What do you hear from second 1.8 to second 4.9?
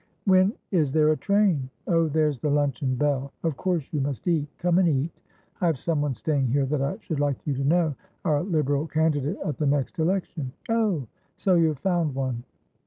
Oh, there's the luncheon bell. Of course you must eat. Come and